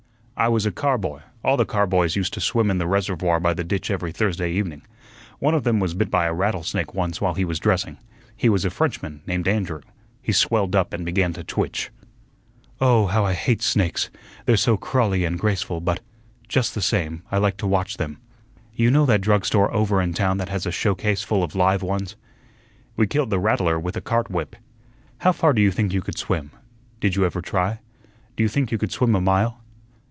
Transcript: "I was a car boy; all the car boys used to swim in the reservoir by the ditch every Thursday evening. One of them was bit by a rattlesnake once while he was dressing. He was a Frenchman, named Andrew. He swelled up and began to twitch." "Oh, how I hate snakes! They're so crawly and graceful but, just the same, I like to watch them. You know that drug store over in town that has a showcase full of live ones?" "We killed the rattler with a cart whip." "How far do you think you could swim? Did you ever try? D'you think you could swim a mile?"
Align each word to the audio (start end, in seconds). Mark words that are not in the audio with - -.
"I 0.37 0.47
was 0.47 0.65
a 0.65 0.71
car 0.71 0.97
boy; 0.97 1.21
all 1.43 1.55
the 1.55 1.65
car 1.67 1.85
boys 1.85 2.15
used 2.15 2.33
to 2.33 2.41
swim 2.41 2.71
in 2.71 2.79
the 2.79 2.87
reservoir 2.87 3.39
by 3.39 3.53
the 3.53 3.63
ditch 3.63 3.91
every 3.91 4.11
Thursday 4.11 4.51
evening. 4.51 4.81
One 5.37 5.53
of 5.53 5.63
them 5.63 5.79
was 5.79 5.93
bit 5.93 6.09
by 6.09 6.25
a 6.25 6.33
rattlesnake 6.33 6.95
once 6.95 7.21
while 7.21 7.35
he 7.35 7.45
was 7.45 7.59
dressing. 7.59 7.99
He 8.35 8.49
was 8.49 8.65
a 8.65 8.71
Frenchman, 8.71 9.21
named 9.27 9.47
Andrew. 9.47 9.81
He 10.19 10.31
swelled 10.31 10.75
up 10.75 10.93
and 10.93 11.05
began 11.05 11.31
to 11.33 11.43
twitch." 11.43 11.91
"Oh, 12.79 13.05
how 13.05 13.23
I 13.23 13.33
hate 13.33 13.61
snakes! 13.61 14.09
They're 14.45 14.57
so 14.57 14.77
crawly 14.77 15.25
and 15.25 15.37
graceful 15.37 15.79
but, 15.79 15.99
just 16.47 16.73
the 16.73 16.81
same, 16.81 17.21
I 17.31 17.37
like 17.37 17.57
to 17.57 17.67
watch 17.67 17.97
them. 17.97 18.17
You 18.73 18.89
know 18.89 19.05
that 19.05 19.21
drug 19.21 19.45
store 19.45 19.71
over 19.71 20.01
in 20.01 20.11
town 20.15 20.37
that 20.37 20.49
has 20.49 20.65
a 20.65 20.71
showcase 20.71 21.21
full 21.21 21.43
of 21.43 21.53
live 21.53 21.83
ones?" 21.83 22.15
"We 22.97 23.05
killed 23.05 23.29
the 23.29 23.37
rattler 23.39 23.79
with 23.79 23.95
a 23.95 24.01
cart 24.01 24.31
whip." 24.31 24.55
"How 25.19 25.33
far 25.33 25.53
do 25.53 25.61
you 25.61 25.69
think 25.69 25.93
you 25.93 26.01
could 26.01 26.17
swim? 26.17 26.49
Did 26.99 27.15
you 27.15 27.25
ever 27.27 27.43
try? 27.43 27.77
D'you 28.35 28.47
think 28.47 28.71
you 28.71 28.79
could 28.79 28.91
swim 28.91 29.13
a 29.15 29.21
mile?" 29.21 29.59